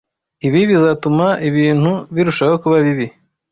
[0.47, 3.07] Ibi bizatuma ibintu birushaho kuba bibi.